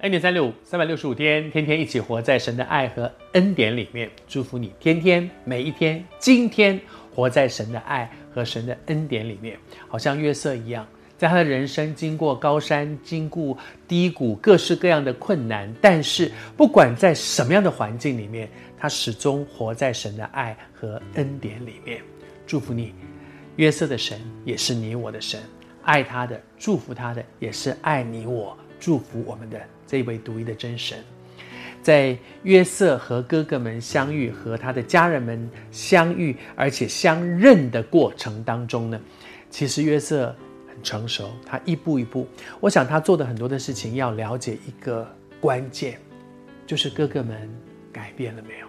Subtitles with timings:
[0.00, 4.10] 恩典三六五，三百六十五天，天天一起活在神的爱和恩典里面。
[4.28, 6.78] 祝福你，天天每一天，今天
[7.14, 9.56] 活在神的爱和神的恩典里面，
[9.88, 10.86] 好像约瑟一样，
[11.16, 13.56] 在他的人生经过高山，经过
[13.88, 22.02] 低谷，各式各样的困难，但是不管在什么样的环境里面，他始终活在神的爱和恩典里面。
[22.46, 22.92] 祝福你，
[23.56, 25.40] 约瑟的神也是你我的神，
[25.84, 29.60] 爱他的，祝福他的，也是爱你我，祝福我们的。
[29.88, 30.98] 这位独一的真神，
[31.80, 39.00] 在约瑟和哥哥们相遇，和他的家人们相遇，而且相认的过程当中呢，
[39.48, 40.34] 其实约瑟
[40.68, 42.26] 很成熟，他一步一步，
[42.58, 45.08] 我想他做的很多的事情，要了解一个
[45.40, 46.00] 关键，
[46.66, 47.48] 就是哥哥们
[47.92, 48.66] 改变了没有？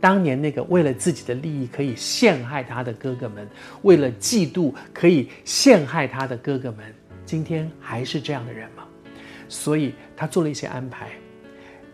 [0.00, 3.48] 当年那个为了自己的利益可以陷害他的哥哥们，
[3.82, 8.84] 为了嫉妒可以陷害他的哥哥们，今天还是这样的人吗？
[9.48, 11.10] 所以他做了一些安排，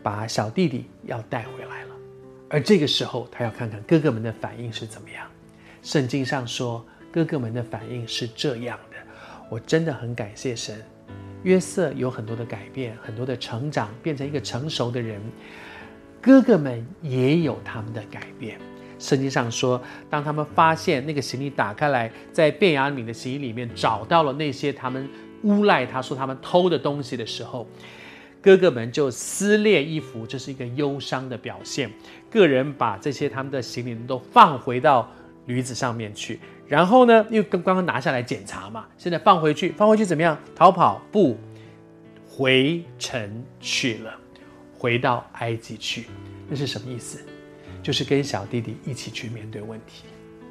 [0.03, 1.91] 把小弟弟要带回来了。
[2.49, 5.27] 而这个时候，他要看看哥哥们的反应是怎么样。
[5.83, 8.97] 圣经上说，哥哥们的反应是这样的。
[9.49, 10.83] 我真的很感谢神，
[11.43, 15.21] 约瑟有很多的改变，很多的成长，变成一个成熟的人。
[16.21, 18.59] 哥哥们也有他们的改变。
[18.99, 25.09] 圣经上说，当他们发现那个行李打开来，在便雅悯的行李里面找到了那些他们。
[25.43, 27.67] 诬赖他说他们偷的东西的时候，
[28.41, 31.91] 哥哥们就撕裂衣服，这是一个忧伤的表现。
[32.31, 35.09] 个人把这些他们的行李都放回到
[35.47, 40.39] 驴子上面去，然后呢，又刚刚刚拿下来检查嘛，现在放回去，放回去怎么样？
[40.55, 41.03] 逃跑？
[41.13, 41.37] 不，
[42.27, 44.15] 回城去了，
[44.79, 46.07] 回到埃及去。
[46.49, 47.19] 那是什么意思？
[47.83, 50.05] 就是跟小弟弟一起去面对问题。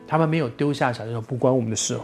[0.06, 2.01] 他们没有丢下小弟弟说不关我们的事哦，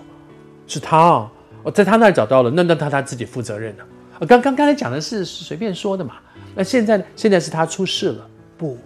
[0.65, 1.29] 是他哦。
[1.67, 3.83] 我在他那儿找到了，那那他他自己负责任了。
[4.13, 6.15] 啊，刚刚刚才讲的是随便说的嘛。
[6.55, 8.77] 那现在呢现在是他出事了，不，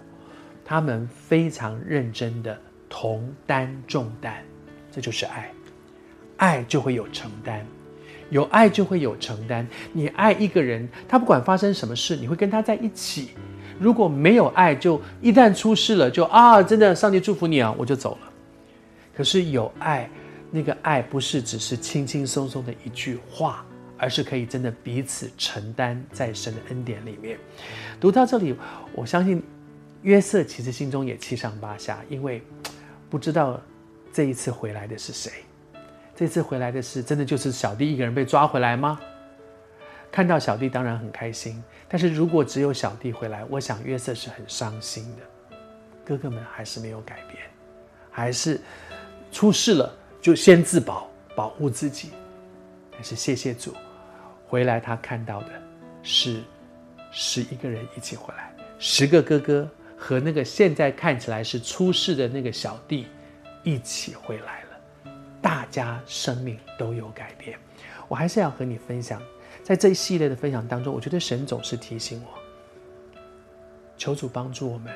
[0.64, 4.42] 他们非常认真的同担重担，
[4.90, 5.52] 这就是爱，
[6.38, 7.64] 爱就会有承担，
[8.30, 9.64] 有爱就会有承担。
[9.92, 13.28] 你爱一个人，他不管发生什么事，你会跟他在一起。
[13.78, 18.28] 如果没有爱，就一旦出事了，就啊，真的，上帝祝福你啊，我就走了。
[19.16, 20.10] 可是有爱。
[20.54, 23.64] 那个爱不是只是轻轻松松的一句话，
[23.96, 27.38] 而是可以真的彼此承担在神的恩典里面。
[27.98, 28.54] 读到这里，
[28.94, 29.42] 我相信
[30.02, 32.42] 约瑟其实心中也七上八下，因为
[33.08, 33.58] 不知道
[34.12, 35.32] 这一次回来的是谁。
[36.14, 39.00] 这次回来的是真的就是小弟一个人被抓回来吗？
[40.10, 45.56] 看到小弟当然很开心，但是如果只有小弟回来，我想约瑟是很伤心的。
[46.04, 47.42] 哥哥们还是没有改变，
[48.10, 48.60] 还是
[49.32, 49.90] 出事了。
[50.22, 52.10] 就先自保，保护自己。
[52.92, 53.74] 但是谢谢主，
[54.46, 55.48] 回来他看到的
[56.02, 56.40] 是
[57.10, 63.08] 十一个人一起回来，十个哥哥和那个现在看起来是出事的那个小弟
[63.64, 65.12] 一起回来了，
[65.42, 67.58] 大家生命都有改变。
[68.06, 69.20] 我还是要和你分享，
[69.64, 72.38] 在这一系列的分享当中，我觉得神总是提醒我，
[73.96, 74.92] 求主帮助我们。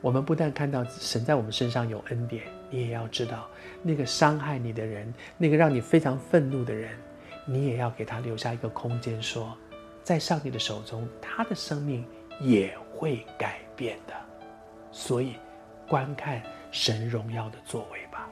[0.00, 3.48] 我们不但看到神在我们身上有恩典，你也要知道，
[3.82, 6.90] 那个伤害你的人，那个让你非常愤怒的人，
[7.44, 9.56] 你也要给他留下一个空间，说，
[10.04, 12.04] 在上帝的手中，他的生命
[12.40, 14.14] 也会改变的。
[14.92, 15.34] 所以，
[15.88, 18.28] 观看神荣耀的作为吧。